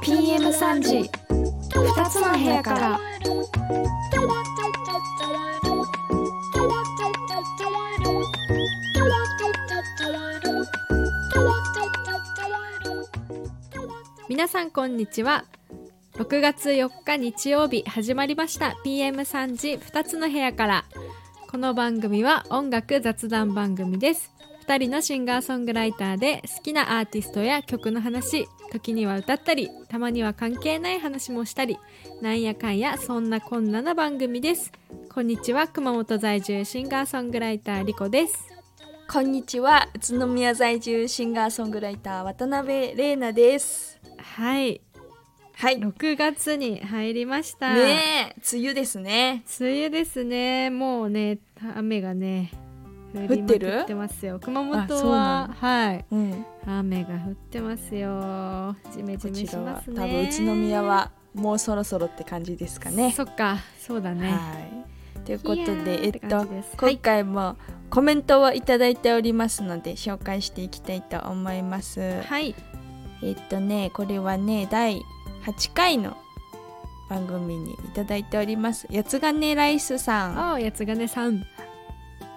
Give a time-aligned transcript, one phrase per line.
[0.00, 1.10] PM3 時
[1.74, 2.98] 2つの部屋から。
[14.28, 15.44] 皆さんこんにちは。
[16.16, 18.74] 6月4日日曜日始まりました。
[18.86, 20.84] PM3 時2つの部屋から。
[21.50, 24.32] この番組は音楽雑談番組です。
[24.66, 31.78] 2人のシンガーソングライターで好きなアーティストや曲の話時には歌ったりたまには関係ない話もしたり
[32.22, 34.72] なんやかんやそんなこんなな番組です。
[35.12, 38.48] こんにちは熊本在住シンガーソングライターリコです。
[39.12, 44.00] こんにちは宇都宮在住シンガーソングライター渡辺玲奈です。
[44.16, 44.80] はい
[45.58, 45.78] はい。
[45.78, 47.72] 6月に入りました。
[47.72, 48.56] ねえ。
[48.56, 49.42] 梅雨ですね。
[49.58, 50.68] 梅雨ですね。
[50.68, 51.38] もうね
[51.74, 52.50] 雨がね
[53.14, 54.38] 降りまくってますよ。
[54.38, 55.48] 熊本は。
[55.58, 56.46] はい、うん。
[56.66, 58.76] 雨が降ってますよ。
[58.92, 59.96] ジメジメしますね。
[59.96, 63.12] 多分宇都宮はもうそろそろって感じですかね。
[63.12, 63.56] そっか。
[63.80, 64.32] そうだね。
[64.32, 64.36] は
[65.18, 65.22] い。
[65.24, 67.56] ということでえっと今回も
[67.88, 72.20] コメントをいただいておりますので紹介していきたいと思います。
[72.24, 72.54] はい。
[73.22, 75.02] えっとねこれはね第
[75.46, 76.16] 8回の
[77.08, 78.88] 番組にいただいております。
[78.92, 80.38] 八つ金ライスさん。
[80.38, 81.44] ああ八つ金さん。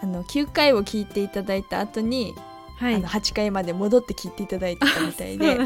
[0.01, 2.35] あの9回を聞いていただいた後に、
[2.79, 2.95] はい。
[2.95, 5.57] あの8回まで戻って聞いていただいてたみたいで。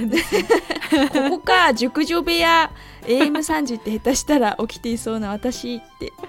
[1.11, 2.71] ここか熟女部屋
[3.03, 6.27] AM3 時って下手したら起きていそうな私って来てま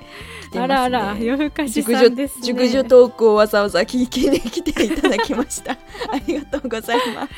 [0.51, 0.61] すね。
[0.61, 2.43] あらあら夜更かし熟女さんですね。
[2.43, 5.73] 熟女トークをわざわざ聞きに来ていただきました。
[6.13, 7.29] ありがとうございま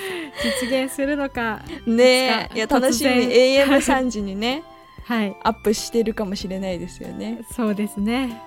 [0.61, 3.11] 実現するのかすねえいや楽しみ。
[3.11, 3.29] 突然。
[3.69, 4.63] AM3 時にね
[5.05, 5.37] はい。
[5.45, 7.43] アップしてるかもしれないですよね。
[7.55, 8.43] そうですね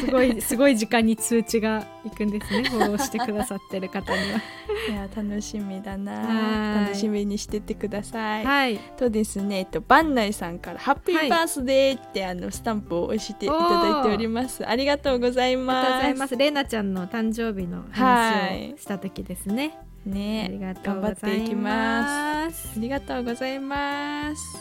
[0.00, 2.68] すごいすごい時間に通知がいくんですね。
[2.68, 4.18] フォローしてくださってる方に
[4.90, 6.80] いや楽しみだはな。
[6.80, 6.84] いい。
[6.86, 8.44] 楽しみにしててください。
[8.44, 8.78] ははい。
[8.96, 11.26] とですね、えっと、番内さんから「ハッピはい。
[11.26, 14.66] ーバースデー」って、あのスタンプを押していただいております。
[14.68, 16.36] ありがとうございありますがとうございます。
[16.36, 19.76] レイナちゃんの誕生日の話をした時ですね、
[20.06, 21.22] あねりがとうございます。
[21.22, 22.68] 頑張っていきます。
[22.76, 24.58] ありがとうございます。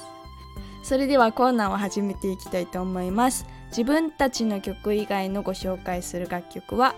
[0.83, 3.45] それではコーナーを始めていきたいと思います
[3.75, 6.93] 自分たちの曲以外のご紹介する楽曲は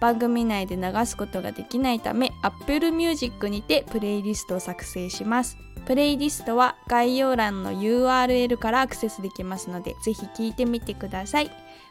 [0.00, 5.58] 番組内で流すことができないため Apple Music にてプレイリストを作成します。
[5.86, 11.50] プレイリストは概要欄の URL からアクセスできますのでぜひ聞いてみてください。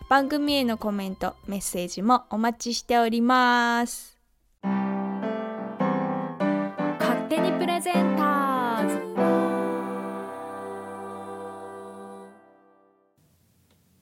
[0.10, 4.18] 番組へのコメントメッセージもお待ちしております。
[7.00, 8.39] 勝手にプレゼンター。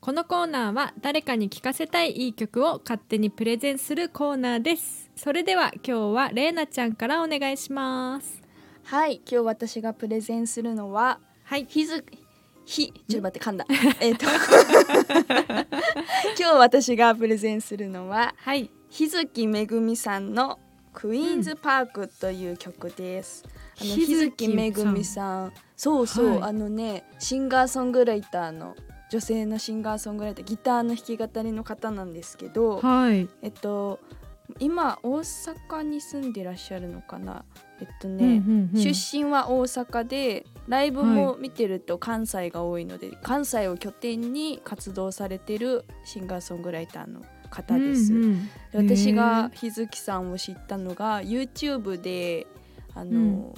[0.08, 5.12] このコーナーは誰かに聴かせたいいい曲を勝手にプレゼンするコーナーです。
[5.18, 8.42] それでは今日はレイナちゃんからお願いします。
[8.86, 11.66] はい今日私がプレゼンするのははい。
[11.66, 12.06] ひず
[12.64, 13.66] ひちょっと待って噛んだ。
[14.00, 14.28] えっと
[15.50, 18.72] 今日私がプレゼンするのははい。
[18.88, 20.58] 日月めぐみさんの
[20.94, 23.44] クイーンズパークという曲です、
[23.78, 25.54] あの日月めぐみさん。
[25.76, 26.42] そうそう、はい。
[26.44, 28.74] あのねシンガーソングライターの
[29.10, 33.28] 女性のシンガーソングライターギターの弾き語りの方なんですけど、はい。
[33.42, 34.00] えっと
[34.60, 37.44] 今大阪に住んでらっしゃるのかな？
[37.82, 38.82] えっとね、うんうんうん。
[38.82, 48.14] 出身は大阪でライブも見てると関西が多いので、関西を拠点に活動されてるシンガーソングライターの方です。
[48.14, 48.46] うんうん
[48.88, 49.54] で私へがー。
[49.54, 52.48] 日月さんを知ったのが YouTube で
[52.96, 53.54] あの、うん。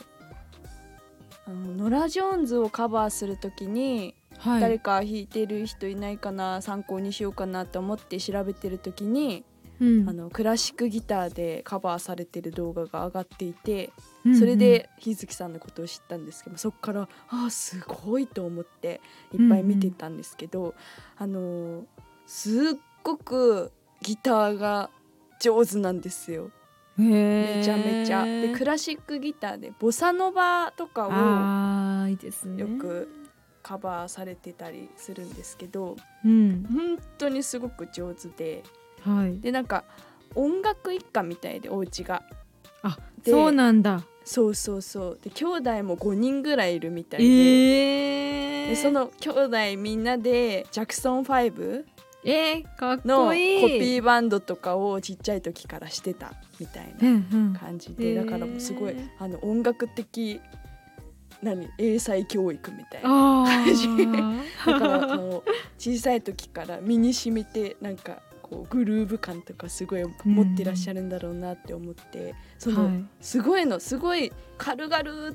[1.45, 4.61] あのノラ・ジョーンズをカバーするときに、はい。
[4.61, 9.45] 誰か弾いてる人いないかな参考にしようかなと思って調べてるときに、
[9.79, 10.09] うん。
[10.09, 13.91] あのクラシックギターでカバーされてる動画が上がっていて、
[14.25, 14.39] うんうん。
[14.39, 19.01] それで日月さんのことを知ったんですけどそこからあーすごいと思って
[19.33, 20.73] いっぱい見てたんですけど、
[21.17, 21.83] あのー
[22.25, 23.71] すっごく
[24.01, 24.89] ギターが
[25.39, 26.51] 上手なんですよ。
[26.95, 28.25] めめちゃめちゃ。
[28.25, 33.07] でクラシックギターでボサノバとかをよく
[33.69, 35.95] カバーされてたりするんですけど
[36.25, 36.65] うん。
[36.73, 38.63] 本当にすごく上手で
[39.03, 39.39] はい。
[39.39, 39.83] でなんか
[40.33, 42.23] 音楽一家みたいでお家が。
[42.81, 44.01] あでそうなんだ。
[44.25, 45.19] そうそうそう。
[45.23, 51.85] で兄弟も5人ぐらいいるみたいで,、えー、でその兄弟みんなでジャクソン5
[52.25, 53.79] えー、かっのコこいい。
[53.79, 57.53] ピーバンドとかをちっちゃい時からしてたみたいなうんうん。
[57.53, 60.41] 感じで、だからもうすごいあの音楽的
[61.41, 61.69] 何？
[61.77, 63.09] 英才教育みたいな。
[63.09, 63.65] あ
[64.65, 65.43] だからあの
[65.77, 73.03] 小さい時から身に染みてなんかこうグルーヴ感とかすごい持ってらっしゃるんだろうなって思って、その、はい。
[73.21, 75.33] すごいのすごい軽々っ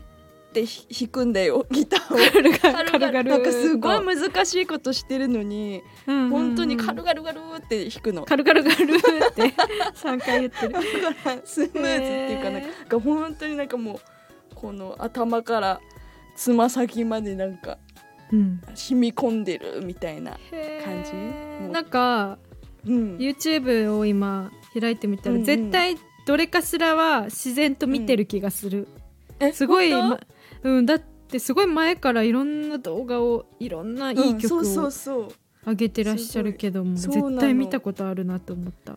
[0.52, 2.18] てひ弾くんだよ ギターを。
[2.60, 8.24] 軽々なんかすごい難しいことしてるのに本当に軽々々軽々って弾くの。
[8.24, 9.42] 軽々軽々って
[9.94, 10.72] 3回言ってる。
[10.72, 10.80] だ
[11.14, 15.80] からスムーズっていうかなんかなんか本当になんかもうこの頭から
[16.34, 17.78] つま先までなんか
[18.32, 18.60] うん。
[18.74, 20.32] 染み込んでるみたいな。
[20.84, 21.72] 感じ？
[21.72, 22.38] なんか
[22.86, 25.44] うん、YouTube を今開いてみたら、うんうん。
[25.44, 25.96] 絶対
[26.26, 28.88] どれかしらは自然と見てる気がする、
[29.40, 30.20] えすごい、本ま
[30.62, 34.90] うん、だってすごい前からいろんな動画をいろんない当い曲を
[35.66, 38.96] 上げてらっしゃるけども、絶対見たことあるなと思った。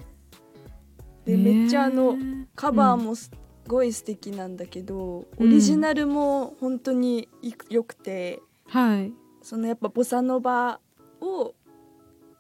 [1.26, 2.18] でねえめっちゃあの
[2.56, 3.32] カバーもす
[3.68, 9.14] ごい素敵なんだけど、オリジナルも本当にい良くてはい。
[9.42, 10.80] そのやっぱボサノバ
[11.22, 11.54] を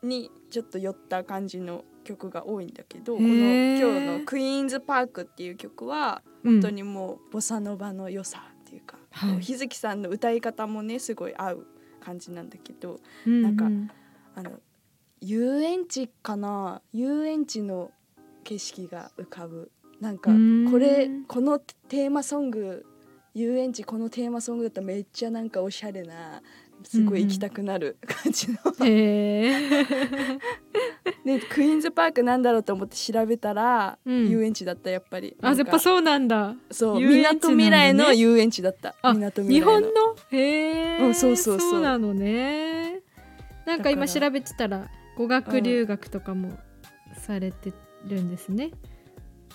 [0.03, 8.97] にちょっと寄った感じの曲が多いんだけどこの今日の「クイーンズ・パーク」っていう曲は本当にもうボサノバの良さっていうか、
[9.37, 11.67] う日月さんの歌い方もねすごい合う
[11.99, 13.91] 感じなんだけどうんなんかうん
[14.35, 14.51] あの
[15.19, 16.81] 遊園地かな？
[16.93, 17.91] 遊園地の
[18.43, 19.71] 景色が浮かぶ
[20.01, 20.71] なんかうん。
[20.71, 22.85] これこのテーマソング
[23.33, 26.41] 遊園地このテーマソングだったらめっちゃなんかおしゃれな
[26.83, 29.69] すごい行きたくなる感じの、へえ
[31.25, 34.29] で クイーンズパークなんだろうと思って調べたら、うん。
[34.29, 35.35] 遊園地だったやっぱり。
[35.41, 36.55] あやっぱそうなんだ。
[36.71, 37.39] そう遊園地なんだね。
[37.39, 38.95] 港未来の遊園地だった。
[39.01, 39.79] あ港未来の。
[39.79, 39.89] 日本の？
[40.31, 41.81] へえ、うんそうそうそう。
[41.81, 43.01] なのね。
[43.65, 46.57] なんか今調べてたら語学留学とかも
[47.19, 47.73] されて
[48.05, 48.71] るんですね、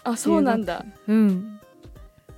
[0.05, 0.85] あそうなんだ。
[1.07, 1.61] うん。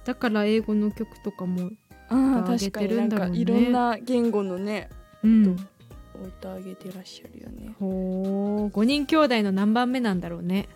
[0.04, 1.70] だから英語の曲とかも
[2.08, 3.36] あー上げて確かになんるんだろうね。
[3.36, 4.88] かいろんな言語のね
[5.22, 5.56] うん。
[6.40, 7.74] 歌上げてらっしゃるよね。
[7.80, 10.68] ほう5人兄弟の何番目なんだろうね。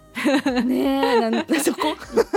[0.65, 0.77] ね
[1.17, 1.79] えなん そこ？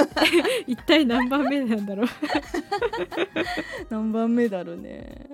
[0.68, 2.08] 一体何番目なんだろう。
[3.90, 4.84] 何番目だろうね。
[4.86, 5.30] え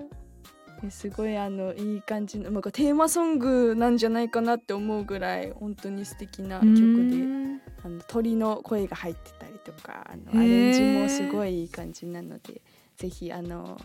[0.90, 7.60] すごいあのいい感じのなんかテーマソングなんじゃないかなって思うぐらい本当に素敵な曲うでん。
[7.84, 12.60] あの鳥の声が入ってたりとかあのアレンジもすごいいい感じなので
[12.96, 13.78] ぜひあの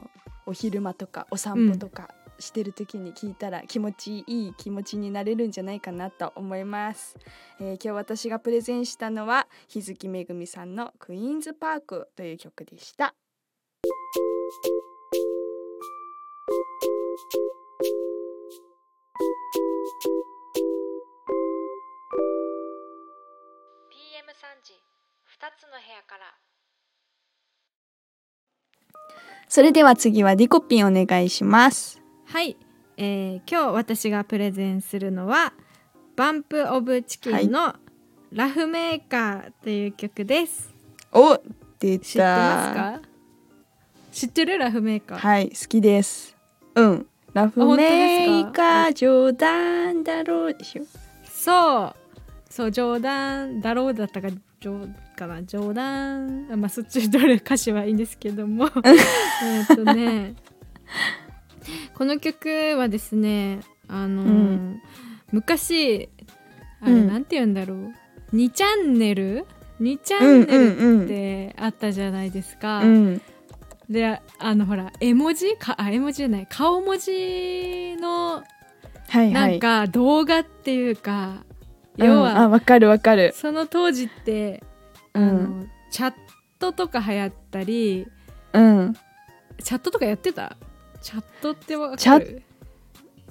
[0.46, 2.10] お昼間とかお散歩とか
[2.40, 7.16] してる時に聞いたら気持ちいい気持ちになれるんじゃないかなと思います、
[7.60, 13.14] えー今日私がプレゼンしたのは日月めぐみさんの「クイーンズパーク」という曲でした
[24.64, 24.76] 時2
[25.60, 26.34] つの部屋から。
[29.50, 32.02] それでは次はリコピンお願いします。
[32.26, 32.56] はい、
[32.98, 35.54] えー今日私がプレゼンするのは
[36.16, 37.76] バンプ・オブ・チキンの
[38.32, 40.74] 「ラフメーカー」という曲です、
[41.12, 41.40] お
[41.80, 42.06] 出た。
[42.06, 43.10] 知ってますか？
[44.12, 46.36] 知ってるラフメーカー、はい好きです。
[46.76, 47.08] うん。
[47.34, 50.86] ラフメーカー冗談だろうでしょ？
[51.30, 51.96] そう。
[52.50, 54.28] そう冗談だろうだったか
[54.64, 54.88] 冗
[55.18, 56.48] かな冗談。
[56.52, 58.70] あまあそっちどれ歌詞はいいんですけども。
[59.44, 60.36] えっとね。
[61.94, 64.82] この曲はですねあのーうん。
[65.32, 66.10] 昔
[66.82, 67.08] あれうん。
[67.08, 67.94] なんて言うんだろう、
[68.34, 69.46] 2チャンネル
[69.82, 71.00] ？2チャンネうんうんうん。
[71.02, 73.22] ルってあったじゃないですか、うん。
[73.90, 75.58] であのほら絵文字？
[75.58, 76.48] かあ絵文字じゃない。
[76.50, 78.44] 顔文字の
[79.10, 79.32] はいはい。
[79.34, 81.53] なんか動画っていうか、うん
[81.98, 83.34] 要はあわかるわかる。
[83.36, 84.64] その当時って、
[85.14, 85.24] うん。
[85.24, 86.14] あのチャッ
[86.60, 88.08] トとか流行ったり
[88.54, 88.96] うん。
[89.62, 90.58] チャットとかやってた？
[91.02, 92.00] チャットってわかる？
[92.00, 92.42] チャ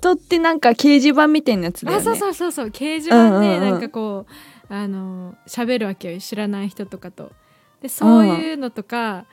[0.01, 2.01] とってなんか掲示板みたいなやつだよね。
[2.01, 2.67] あそうそうそうそう。
[2.69, 3.61] 掲示板でうんうんうん。
[3.73, 4.27] なんかこ
[4.71, 6.21] うあの喋るわけよ。
[6.21, 7.33] 知らない人とかと。
[7.81, 9.27] でそういうのとか、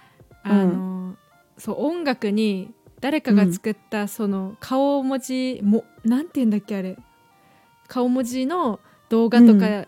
[0.46, 0.52] うん。
[0.52, 1.16] あの
[1.58, 6.98] そう音楽に誰かが作ったその顔文字もなんて言うんだっけあれ。
[7.88, 8.80] 顔文字の
[9.10, 9.88] 動画とか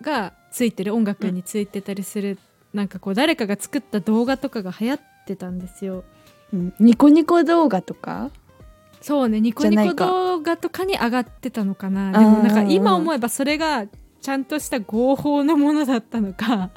[0.00, 2.38] がついてる、音楽についてたりする
[2.72, 6.04] なんかこう誰かが作った動画とかが流行ってたんですよ。
[6.52, 6.74] うん。
[6.80, 8.30] ニコニコ動画とか？
[9.00, 12.12] そうねニコニコ動画とかに上がってたのかな。
[12.12, 13.86] でもなんか今思えばそれが
[14.20, 16.70] ちゃんとした合法のものだったのか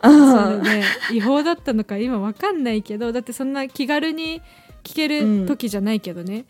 [0.00, 4.40] そあれで違法だったのか今わかんないけどだってそんな気軽に
[4.84, 6.44] 聞ける時じゃないけどね、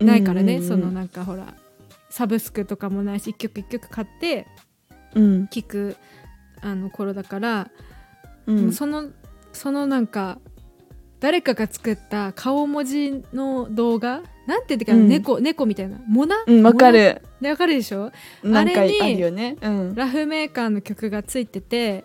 [0.00, 0.58] うんないからね、うん。
[0.58, 1.52] うんうんそのなんかほら
[2.12, 4.46] サブスクとかもないし一曲一曲買って
[5.14, 5.48] うん。
[5.50, 5.96] 聞く
[6.60, 7.70] あの頃だから、
[8.46, 8.72] うん。
[8.72, 9.08] その
[9.54, 10.38] そのなんか
[11.20, 15.08] 誰かが作った顔文字の動画なんて言ってか、うん。
[15.08, 16.36] 猫猫みたいなモナ？
[16.46, 17.22] うんわかる。
[17.42, 18.06] わかるでしょ？
[18.06, 18.12] あ
[18.44, 19.56] あれにね。
[19.62, 19.94] うん。
[19.94, 22.04] ラフメーカーの曲がついてて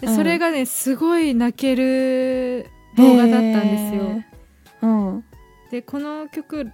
[0.00, 0.16] でうん。
[0.16, 5.22] それがねすごい泣ける動画だったんですよ。
[5.70, 6.70] でこの曲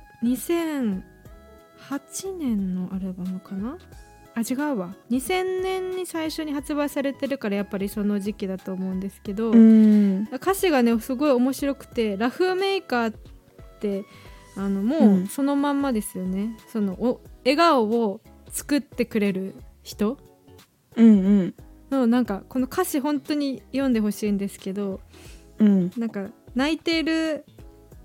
[1.90, 3.76] 2008年のアルバムかな？
[4.34, 4.94] あ違うわ。
[5.10, 10.28] 2000年に最初に発売されてるからやっぱりその時期だと思うんですけど、うん。
[10.32, 13.14] 歌詞がねすごい面白くてラフメーカーっ
[13.80, 14.04] て
[14.56, 15.22] あのもうん。
[15.24, 20.16] うそのまんまですよね、そのお笑顔を作ってくれる人？
[20.96, 21.10] うんう
[21.42, 21.54] ん。
[21.90, 25.00] のなんかこの歌詞本当に読んでほしいんですけど
[25.58, 25.90] うん。
[25.98, 27.44] なんか泣いてる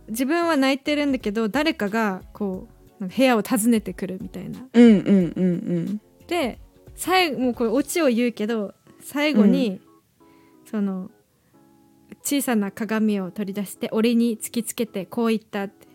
[0.08, 4.60] 自分は泣いてるんだけど誰かがこう部屋を訪ねてくるみたいな。
[4.74, 5.50] うんうんうんう
[5.82, 6.02] ん。
[6.28, 6.60] で
[6.96, 9.82] 最後もうこれオチを言うけど最後に、
[10.66, 11.12] その
[12.24, 15.88] 小さな鏡を取り出して俺に突きつけてこう言ったって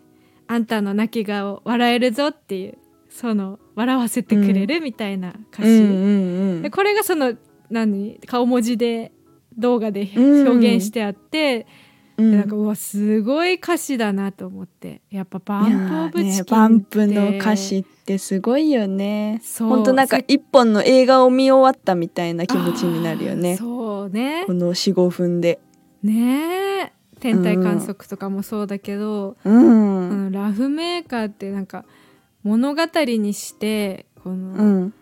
[0.47, 2.77] あんたの泣き顔笑えるぞっていう
[3.09, 6.61] その笑わせてくれるみたいな歌詞、うんうん。
[6.61, 7.35] でこれがその
[7.69, 9.11] 何顔文字で
[9.57, 10.47] 動画でうん。
[10.47, 11.67] 表現してあって、
[12.21, 12.31] うん。
[12.31, 15.01] でなんかうわすごい歌詞だなと思って。
[15.09, 19.39] やっぱバンプ・オブ・チキンって、ねバンプの歌詞ってすごいよね。
[19.43, 19.69] そう。
[19.69, 23.57] ほんとなんか一本の映画を見終わったみたいな気持ちになるよね。
[23.57, 24.43] そうね。
[24.45, 25.59] この45分で。
[26.03, 26.93] ねえ。
[27.19, 31.85] 天体観測とかもそうだけど、ううんんラフメーカーってなんか
[32.43, 34.93] 物語にしてこうのん。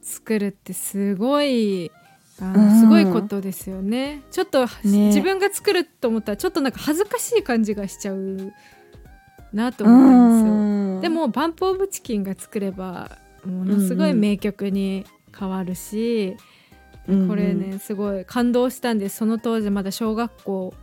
[0.00, 1.90] 作るってすごい
[2.36, 4.22] すごいことですよね。
[4.30, 8.52] ちょっと、ね自分が作ると思ったらちょっとなんか恥ずかしい感じがしちゃう
[9.54, 10.52] なと思ったんですよ。
[10.52, 15.04] うんでもバンプ・オブ・チキンが作ればものすごい名曲に
[15.38, 16.36] 変わるし、
[17.08, 20.74] うんこれねすごい感動したんですその当時まだ小学校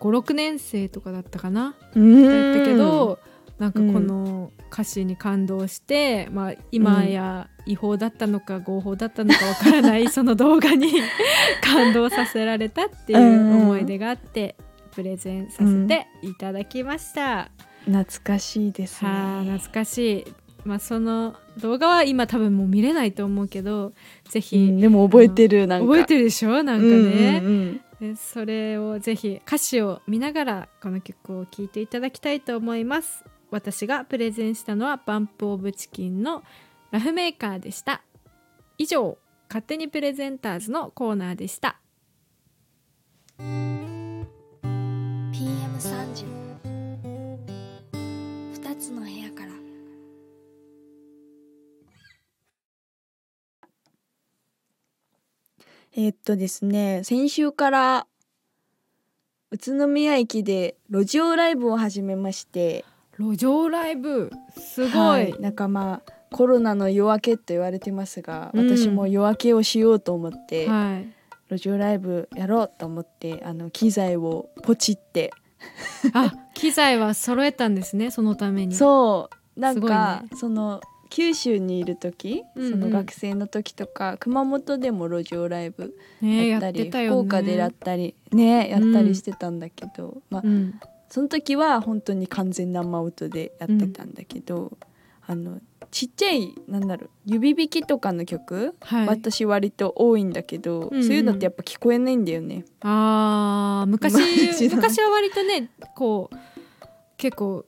[0.00, 3.18] 56年生とかだったかなうんだったけど、
[3.60, 10.88] なんかこの歌詞に感動して、まあ、今や違法だったのか合法だったのかわからない その動画に
[11.62, 14.56] 感動させられたっていう思い出があって、
[14.92, 17.50] プレゼンさせていただきました。
[17.84, 19.10] 懐かしいですね。
[19.10, 20.24] はあ懐かしい。
[20.64, 23.92] まあ、その動画は今多分もう見れないと思うけど
[24.28, 25.86] ぜうひ、んでも覚えてるなんか。
[25.86, 26.62] 覚えてるでしょ？
[26.62, 28.12] なんかね、うんうん。
[28.12, 36.42] でそれをぜひ歌詞を見ながらこの曲を聴いていただきたいと思います私がプレゼンしたのはバンプオブチキンの
[36.90, 38.02] ラフメーカーでした。
[38.78, 41.80] 以上勝手にプレゼンターズのコーナーでした。
[43.38, 46.24] PM3 時
[48.60, 49.50] 2つの部屋から。
[55.92, 58.06] えーっとですね先週から
[59.50, 62.84] 宇都宮駅で路上ライブを始めまして
[63.20, 65.34] 路上ライブすごい、はい。
[65.40, 68.68] なんかまあコロナの夜明けと言われてますが、うん。
[68.68, 71.06] 私も夜明けをしようと思って、はい。
[71.50, 75.32] 路上ライブやろうと思ってあの機材をポチって。
[76.14, 78.74] あ機材は揃えたんですねそのために。
[78.74, 79.60] そう。
[79.60, 80.36] なんか、ね。
[80.36, 82.70] その九州にいる時、うんうん。
[82.70, 87.16] その学生の時とか熊本でも路上ライブねやったり、てたよね。
[87.16, 94.78] 福岡でやったりねやったりしてたんだけど、まあうんその時は本当に完全生音でやってたんだけど、
[95.26, 99.06] あのちっちゃいなんだろう指弾きとかの曲、はい。
[99.08, 101.04] 私割と多いんだけど、うんうん。
[101.04, 102.64] そういうのってやっぱ聞こえないんだよね。
[102.80, 104.14] あー昔
[104.72, 106.36] 昔は割とねこう
[107.16, 107.66] 結構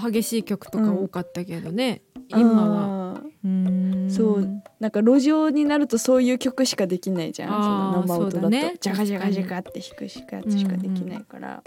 [0.00, 3.48] 激しい曲とか多かったけどね、うー。
[3.48, 4.10] ん。
[4.10, 7.62] そうなんか路上になるとそういう曲しかできないじゃん。
[7.62, 8.40] その生音だと。
[8.40, 8.74] だね。
[8.80, 11.62] ジャガジャガジャガって弾くしかしかできないから、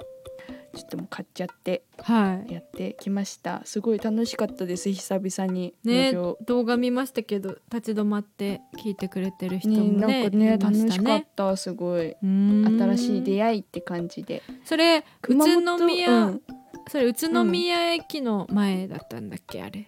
[0.77, 2.53] ちょっともう買っちゃってはい。
[2.53, 3.62] やってきました。
[3.65, 5.74] すごい楽しかったです久々に。
[5.84, 9.75] ね動画見ましたけど立ち止まって聞いてくれてる人も
[10.07, 12.15] ねねなんかねいま楽しかっねたすごい。
[12.22, 14.43] 新しい出会いって感じで。
[14.63, 16.41] それ宇都宮、うん。
[16.89, 19.88] それ宇都宮駅の前だったんだっけあれ。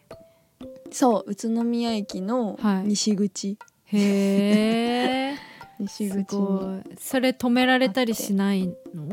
[0.91, 2.87] そう宇都宮駅のはい。
[2.87, 5.35] 西口、へえ
[5.79, 6.45] 西す口に。
[6.47, 6.95] ごい。
[6.97, 9.07] それ止められたりしないの？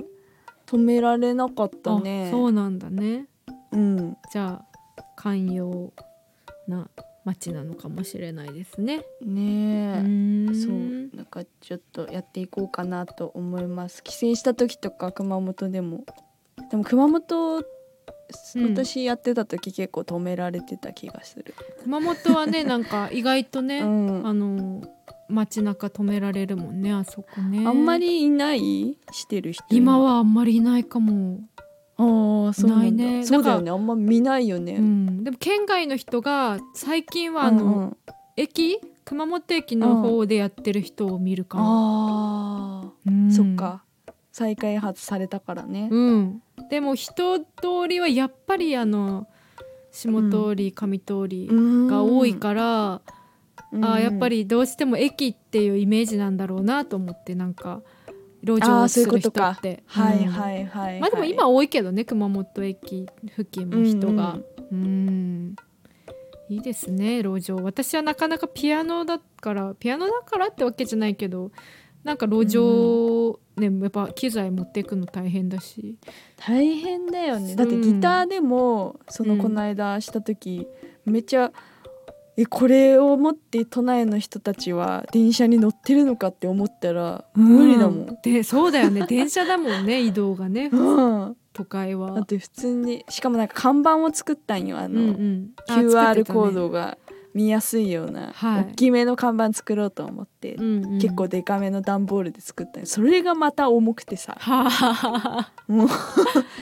[0.66, 2.28] 止められなかったね。
[2.28, 3.26] あそうなんだね。
[3.72, 4.16] うん。
[4.32, 5.92] じゃあ寛容
[6.68, 6.88] な
[7.24, 9.04] 街なのかもしれないですね。
[9.24, 10.02] ね
[10.50, 11.16] え、そう。
[11.16, 14.02] なんかちょっとやっていこうかなと思います。
[14.02, 16.04] 帰省した時とか熊本でも。
[16.70, 17.64] でも熊本、うん。
[18.74, 21.54] 私やってた時結構止められてた気がする、
[21.84, 24.82] 熊本はねなんか意外とね、うん、あの
[25.28, 27.66] 街中止められるもんねあそこね。
[27.66, 28.96] あんまりいない？
[29.12, 29.64] してる人。
[29.70, 31.40] 今はあんまりいないかも。
[31.98, 32.82] ああそうなんだ。
[32.82, 33.26] ないね。
[33.26, 33.70] そうだよね。
[33.70, 37.96] あんま見ないよね、うん、でも県外の人が最近はあの、うんうん。
[38.36, 38.78] 駅？
[39.04, 43.28] 熊本駅の方でやってる人を見るかも、あうん。
[43.28, 43.84] ーそっか。
[44.32, 46.42] 再開発されたからね、うん。
[46.68, 47.46] でも人通
[47.88, 49.28] りはやっぱりあの
[49.92, 53.00] 下通り上通りが多いから、
[53.72, 53.84] うん。
[53.84, 57.82] あーやっぱりどうしても駅っていうイメージなんだろうなと思ってなんか
[58.42, 59.82] 路上する人って。
[59.86, 60.26] はいうん。
[60.28, 64.38] はいはい、はい、まあでも今多いけどね熊本駅付近も人が。
[64.70, 65.56] うんうん。
[66.48, 67.56] いいですね路上。
[67.56, 71.50] 私はなかなかピアノだからピアノだからってわけじゃないけど
[72.04, 75.96] なんか路上、ねやっぱ機材持っていくの大変だし。
[76.36, 77.56] 大変だようんね。
[77.56, 79.40] だってギターでもそのうん。
[79.40, 80.68] この間した時、
[81.04, 81.52] めっちゃ
[82.38, 89.06] えこれを持って都内の人たちは電車に乗ってるのかって思ったら無理だもん、でそうだよね。
[89.06, 90.68] 電車だもんね 移動がね。
[90.70, 90.76] う
[91.30, 95.50] ん、都会だはって普通にしかもなんか看板を作ったんよあの、うんうん。
[95.66, 96.98] あ QR コードが
[97.32, 98.64] 見やすいような、はい。
[98.64, 100.98] 大きめの看板作ろうと思って、うんうん。
[100.98, 104.36] 結構デカめの段ボールで作ったそれがまた重くてさ。
[104.38, 105.52] はあ。
[105.68, 105.88] もう、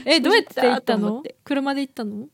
[0.05, 1.23] えどうやって行ったの？
[1.43, 2.27] 車で行ったの？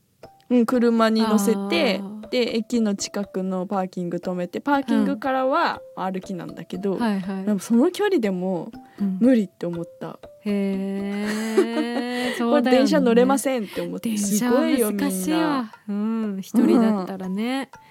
[0.52, 7.44] うん、車に乗せてで駅の近くのパーキング止めてパーキングからは歩きなんだけど、はいはい。
[7.44, 9.18] でもその距離でもうん。
[9.20, 11.26] 無理って思った、へ
[11.58, 15.38] え これ電車乗れまんせんって思ってすごいよみんな。
[15.38, 16.40] わうん。
[16.42, 17.91] 一人だったらね、ほん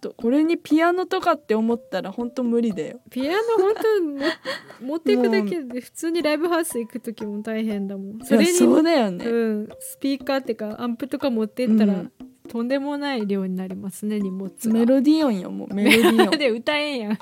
[0.00, 3.00] とこれにピアノとかって思ったら本当無理だよ。
[3.10, 4.18] ピアノ本当も
[4.80, 8.20] 持っていくだけで普通にライブハウス行く時も大変だもん。
[8.24, 12.12] それにそうだよね、うん、スピーカーっていうかアンプとか持ってったら、うん。
[12.48, 14.72] とんでもない量になりますね荷物が。
[14.72, 15.74] メロディオンよもう。
[15.74, 16.38] メロディオン。
[16.38, 17.18] で歌えんやん。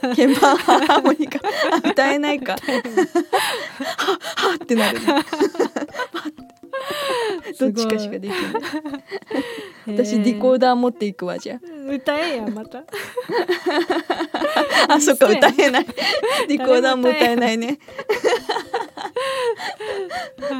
[0.00, 1.38] 鍵盤ハーモニカ。
[1.84, 2.54] あ歌えないか。
[2.54, 2.58] は
[4.48, 5.06] はってなるね。
[7.58, 8.40] どっちかしかできない。
[9.86, 12.78] 私ディコーダー持っていくわじゃー歌えんやんまた。
[12.78, 12.82] あ
[14.94, 15.86] あそっか歌えない。
[16.48, 17.78] ディコーダーも歌えないね。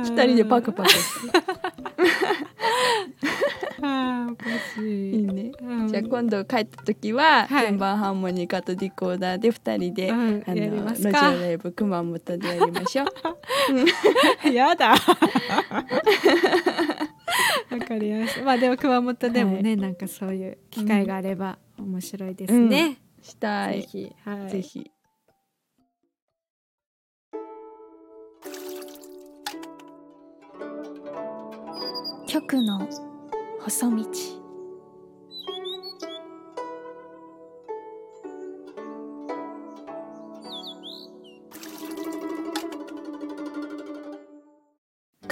[0.04, 0.88] 二人でパクパク。
[3.82, 5.10] あーおかしい。
[5.16, 5.52] いいね。
[5.60, 5.88] うん。
[5.88, 7.66] じゃあ今度帰った時ははい。
[7.66, 13.06] 鍵盤ハーモニカとディコーダーで二人で、うんあのやりま路上すかライブ熊本でやりましょう。
[14.50, 14.94] やだ
[17.70, 18.44] わかりました。
[18.44, 23.82] まあでも熊本でもね、なんかそういう機会があれば面白いですね、したい。
[23.82, 24.90] ぜひ、はい、ぜひ。
[32.26, 32.88] 曲の
[33.60, 34.04] 細道。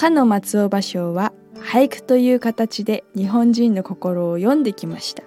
[0.04, 1.32] かの松尾芭蕉は
[1.74, 5.24] 俳句という形で日本人の心を読んできました。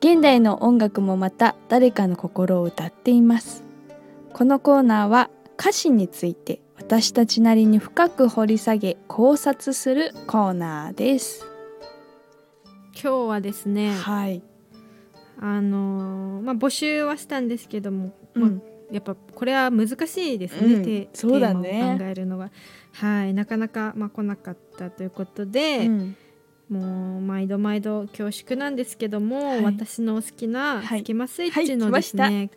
[0.00, 3.64] 現代の音楽もまた誰かの心を歌っています。
[4.34, 11.46] このコーナーは歌詞について私たちなりに深く掘り下げ考察するコーナーです。
[12.92, 14.42] 今日はですねはい、
[15.40, 21.96] あのーまあ募集はしたんですけども、まあうんやっぱこれは難しいですね、うんテそうだね。
[21.98, 22.50] 考えるのが
[22.92, 26.16] はいなかなか、まあ、来なかったということで、うん。
[26.68, 29.64] もう毎度毎度恐縮なんですけども、はい。
[29.64, 31.00] 私の好きなはい。
[31.00, 32.50] スキマスイッチのはいですね、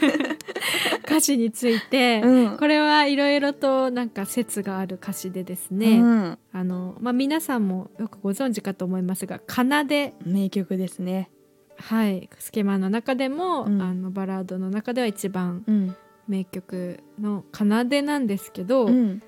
[1.04, 2.56] 歌詞について、うん。
[2.56, 6.38] これはいろいろとなんか説がある歌詞でですね、うん。
[6.52, 11.30] あのまあ、皆さんもよくご存知かと思いますが「奏で名曲ですね」
[11.78, 13.80] はいスケマの中でも、うん。
[13.80, 15.96] あのバラードの中では一番うん。
[16.26, 19.22] 名曲の「奏で」なんですけど、うん。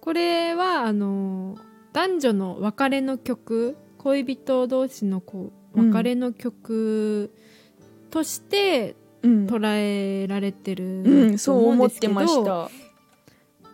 [0.00, 1.56] これはあの
[1.92, 5.90] 男女の別れの曲恋人同士のこううん。
[5.90, 7.32] 別れの曲
[8.10, 9.46] としてうん。
[9.46, 12.70] 捉えられてるうん、とそう思ってました。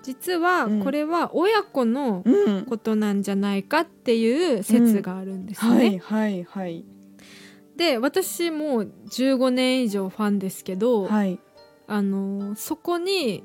[0.02, 0.82] 実はうん。
[0.82, 2.64] これは親子のうん。
[2.64, 5.74] ことなんじゃないかっていう説があるんですね。
[5.74, 6.84] はいはいはい
[7.80, 11.38] で私も15年以上ファンですけど、はい。
[11.86, 13.42] あのそこに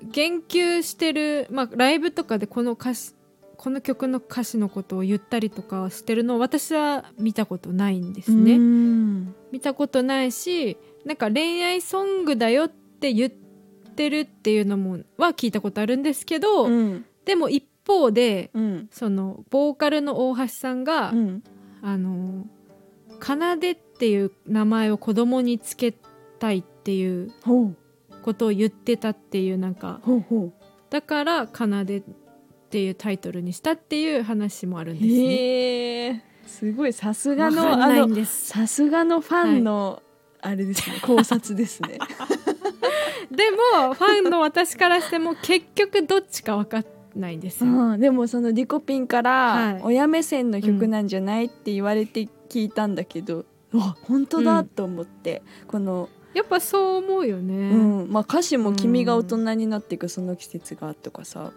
[0.00, 3.16] 言及してる、まあ、ライブとかでこの歌詞
[3.56, 8.54] この曲の歌詞のことを言ったりとかしてるのを私は見たことないんですね。
[8.54, 9.34] うん。
[9.50, 17.04] 見たことないしなんか恋愛ソングだよって言ってるっていうのもは聞いたことあるんですけど、うん。
[17.24, 18.88] でも一方でうん。
[18.92, 21.42] そのボーカルの大橋さんが、うん。
[21.82, 22.46] あの
[23.22, 23.58] 奏っ
[23.98, 25.94] ていう名前を子供につけ
[26.38, 27.32] たいっていう
[28.22, 30.00] ことを言ってたっていうなんか
[30.90, 32.02] だから奏でっ
[32.72, 36.24] っていうタイトルにしたっていう話もあるんですね。
[36.46, 40.02] すごいさすがわのあのさすがのファンの、
[40.40, 40.96] あれですね。
[41.02, 41.98] 考察ですね。
[43.30, 47.64] でもファンの私からしても結局どっちか分かんないんです。
[47.64, 47.70] よ。
[47.70, 49.80] うん、でもそのリコピンからはい。
[49.82, 57.54] 親目線の曲なんじゃないって言われて聞いたんだけど、うわ本当だと思って、この、やっぱそう思うよね。
[57.70, 58.10] うん。
[58.10, 61.52] まあ、歌詞も「君が大人になっていくその季節が」とかさ、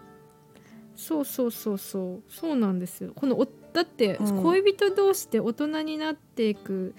[0.94, 2.32] そうそうそうそう。
[2.32, 3.12] そうなんですよ。
[3.14, 4.42] このおだってうん。
[4.42, 6.94] 恋人同士で大人になっていく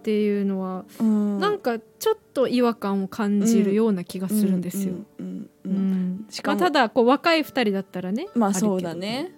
[0.00, 4.94] っていうのは、うん、なんかちょっと違和感を感じるような気がするんですよ。
[5.18, 6.26] うんうんううんん。
[6.30, 9.34] しかもまあ、ただこう若い二人だったらねまあそうだね。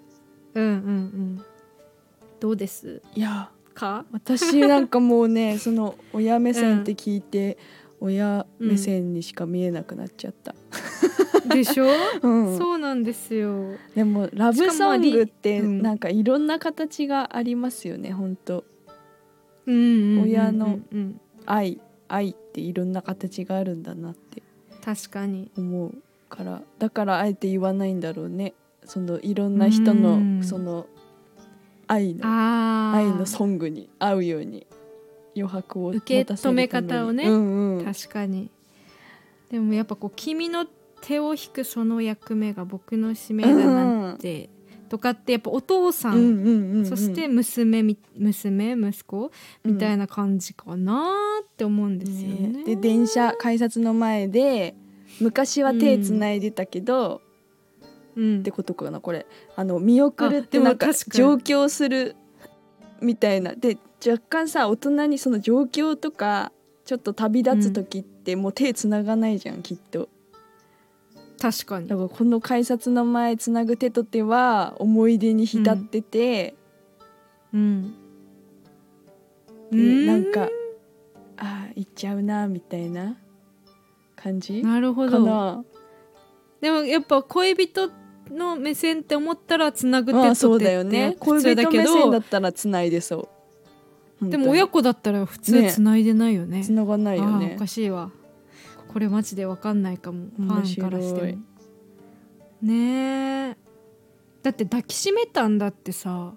[0.54, 1.44] うんうんうん。
[2.38, 3.02] どうです？
[3.16, 3.50] いや。
[3.74, 4.04] か？
[4.12, 7.58] 私なんかもうね その親目線って聞いて、
[8.00, 10.54] 親目線にしか見えなくなっちゃった、
[11.48, 11.86] でしょ、
[12.22, 12.58] うん。
[12.58, 13.76] そうなんですよ。
[13.94, 18.71] でもラブソングってなんかいろんな形がありますよね本当うんうんうんうん
[19.66, 24.42] 親のうん愛愛っていろんな形があるんだなって
[24.84, 25.50] 確かに。
[25.56, 25.94] 思う
[26.28, 26.62] から。
[26.78, 28.54] だからあえて言わないんだろうね。
[28.84, 30.38] そのいろんな人うん。
[30.40, 30.86] のその
[31.86, 34.66] 愛の愛のソングに合うように
[35.36, 37.28] 余白を受け止め方をね。
[37.28, 38.50] うんうん、確かに。
[39.50, 40.66] でもやっぱこう「君の
[41.00, 44.48] 手を引くその役目が僕の使命だなんて」
[44.92, 46.84] とかってやっぱお父さん、うんうんうんうん。
[46.84, 49.30] そして娘み娘息子
[49.64, 52.48] みたいな感じかなって思うんですよね。
[52.58, 52.64] ね。
[52.64, 54.74] で電車改札の前で
[55.18, 57.22] 昔は手つないでたけど、
[58.16, 58.40] うん。
[58.40, 59.24] ってことかなこれ。
[59.56, 62.14] あの見送るってなんか上京する
[63.00, 63.54] みたいな。
[63.54, 66.52] で若干さ大人にその上京とか
[66.84, 70.10] ちょっと旅立つ時ってもう手つながないじゃんきっと
[71.42, 71.88] 確かに。
[71.88, 76.54] だからこの改札の前つなぐ手と手は思い出に浸ってて、
[77.52, 77.94] うん。
[79.72, 80.42] でなんか
[81.36, 83.16] ああ行っちゃうなみたいな
[84.14, 84.62] 感じ？
[84.62, 85.10] なるほど。
[85.10, 85.64] かな。
[86.60, 87.90] でもやっぱ恋人
[88.30, 91.12] の目線って思ったらつなぐ手と手っだよね。
[91.12, 93.28] て普通だけ恋人目線だどったらつないでそ
[94.20, 94.28] う。
[94.30, 96.62] でも親子だったら普通つないでないよね。
[96.62, 97.54] つながないよね。
[97.56, 98.12] おかしいわ
[98.92, 100.26] これマジでわかんないかも。
[100.36, 101.38] ファンからしても。
[102.62, 103.56] ねえ。
[104.42, 106.34] だって抱きしめたんだってさ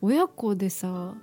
[0.00, 1.14] 親子でさ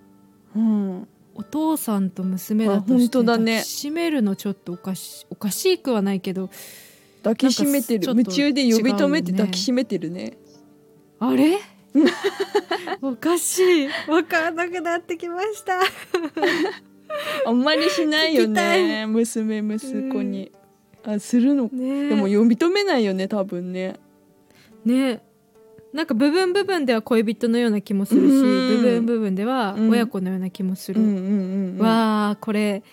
[0.55, 1.07] うん。
[1.33, 3.53] お父さんと娘だとして当だね。
[3.53, 6.49] 抱きしめるのちょっとおかしおかしくはないけど
[7.23, 8.05] 抱きしめてる。
[8.09, 10.37] 夢中で呼び止めて抱きしめてるね。
[11.19, 11.59] あれ？
[13.01, 13.87] おかしい。
[14.09, 15.79] わからなくなってきました。
[17.45, 19.05] あんまりしないよね。
[19.05, 20.51] 娘息子に
[21.03, 21.69] あするの。
[21.71, 22.07] ね。
[22.07, 23.99] えでも呼び止めないよね多分ね。
[24.85, 25.23] ね。
[25.93, 29.89] なんか部分部分では恋人のような気もするし、うん部分部分ではうん。
[29.89, 31.01] 親子のような気もする、
[31.77, 32.83] わあこれ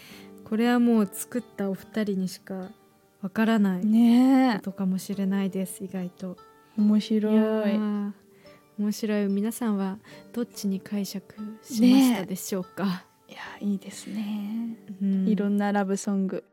[0.45, 2.71] これはもう作ったお二人にしか
[3.21, 6.37] わからないことかもしれないです意外と。
[6.77, 7.31] 面白
[7.69, 7.79] い。
[8.79, 9.99] 面白い皆さんは
[10.33, 14.77] どっちに解釈しましたでしょうか、いやいいですね。
[15.03, 15.29] うん。
[15.29, 16.45] いろんなラブソング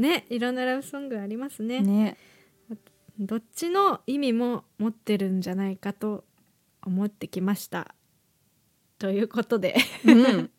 [0.00, 1.80] ねいろんなラブソングありますね。
[1.80, 2.16] ね。
[3.18, 6.24] どっちの意味も持ってるんじゃないかと
[6.82, 7.94] 思ってきました。
[8.98, 9.76] ということで。
[10.04, 10.50] うん。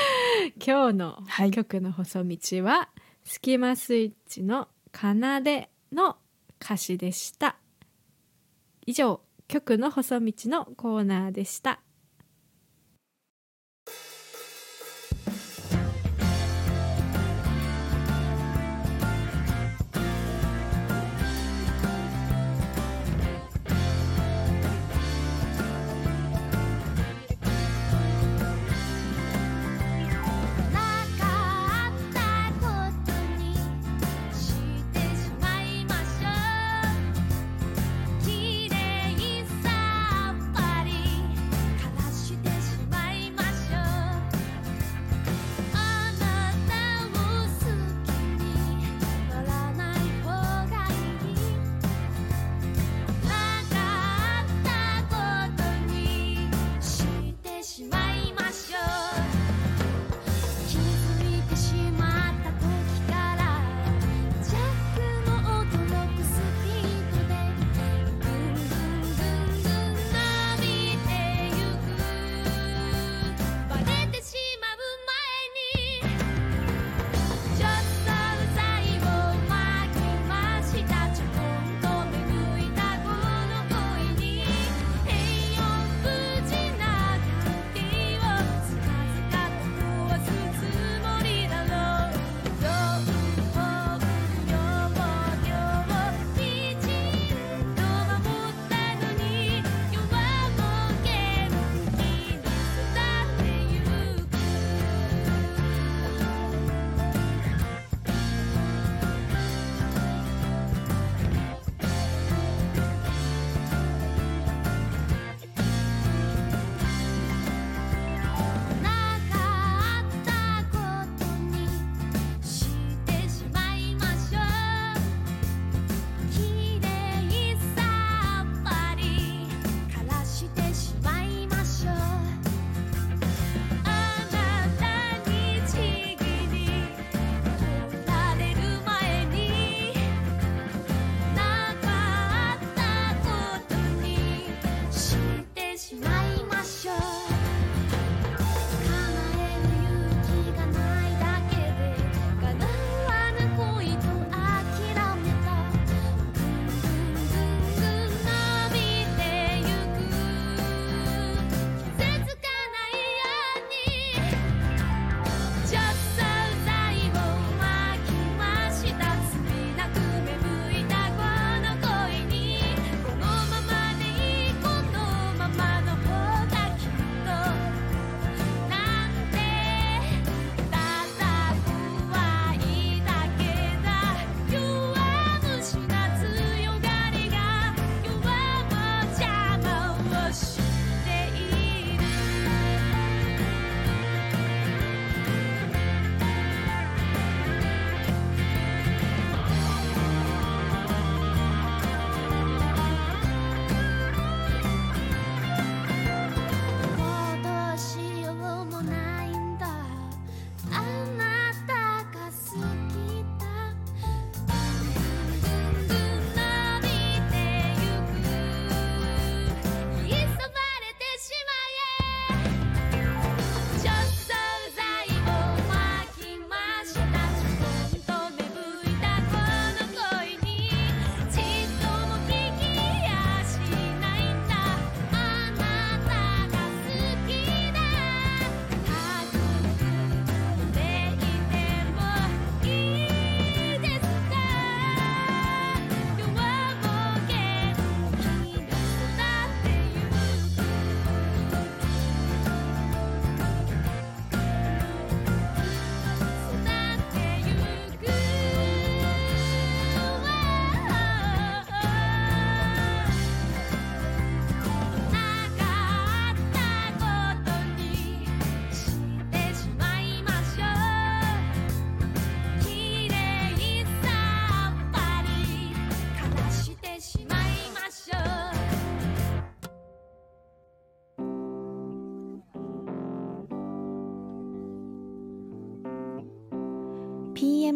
[0.64, 1.50] 今日のはい。
[1.50, 2.88] 曲の細道は、
[3.24, 6.16] スキマスイッチの奏での
[6.60, 7.56] 歌詞でした。
[8.86, 11.80] 以上曲の細道のコーナーでした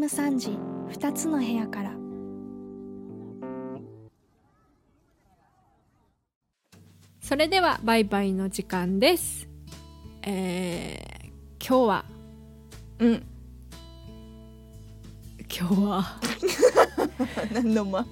[0.01, 0.59] PM3 時
[0.99, 1.93] 2つの部屋から。
[7.21, 9.47] それではバイバイの時間です。
[10.23, 12.05] えー、今日は？
[12.99, 13.27] うん。
[15.55, 16.21] 今日は？
[17.53, 18.07] 何のま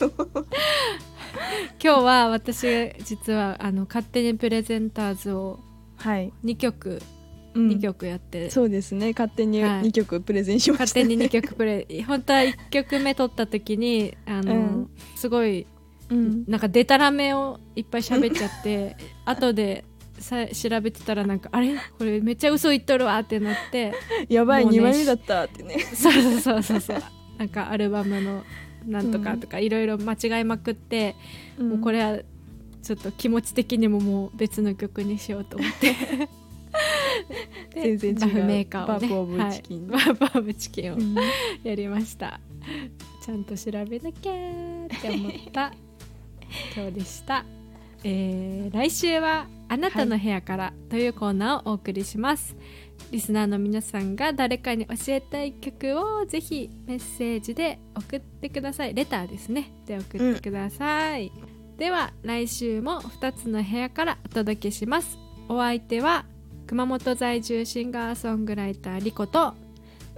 [0.00, 0.14] 今日。
[1.84, 5.60] 今日は私が実はあの勝手にプレゼンターズを
[5.98, 7.17] はい、2曲、うん
[7.60, 8.50] 2曲やって。
[8.50, 9.12] そうですね。
[9.12, 9.82] 勝手にはい。
[9.82, 12.02] 2曲プレゼンしました、勝手に2曲プレイ。
[12.04, 14.90] 本当は1曲目撮った時にあの、うん。
[15.16, 15.66] すごい
[16.10, 19.84] うん、なんかデタラメをいっぱい喋っちゃって 後で
[20.18, 21.76] さ調べてたらなんかあれ？
[21.98, 23.92] これめっちゃ嘘言っとるわってなって。
[24.28, 25.78] やばいね2枚目だったってね。
[25.94, 27.02] そうそうそうそうそう。
[27.36, 28.42] なんかアルバムの
[28.86, 31.14] なんとかとかいろいろ間違いまくって、
[31.58, 32.18] もうこれれは
[32.82, 35.92] ちょっと気持ち的にももう別の曲にしようと思って。
[35.92, 36.28] で
[37.74, 38.44] 全然違う。
[38.44, 39.88] メーカーをねバーブオブチキン。
[39.88, 41.14] はい、バーブオブチキンをうん。
[41.62, 42.40] やりました。
[43.24, 45.72] ちゃんと調べなきゃって思った。
[46.74, 47.44] 今日でした、
[48.04, 52.56] えー来週は「あなたの部屋から」というコーナーをお送りします、
[53.10, 58.94] リスナーの皆さんが誰かに教えたい曲をぜひメッセージで送ってください。
[58.94, 59.70] レターですね。
[59.86, 61.30] で送ってください、
[61.76, 65.18] では来週も2つの部屋からお届けします。
[65.48, 66.24] お相手は
[66.68, 69.54] 熊本在住シンガーソングライターリコと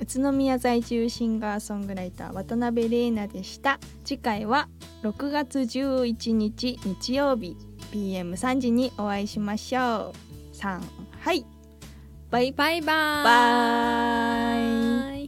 [0.01, 3.79] 宇都宮在住シンガーソングライター渡辺玲奈でした。
[4.05, 4.69] 次回は
[5.05, 7.57] 6月11日日曜日
[7.93, 10.57] PM3 時にお会いしましょう。
[10.57, 10.81] 3
[11.21, 11.47] はい。
[12.31, 12.83] バイバイ。
[12.83, 15.20] バーイバイ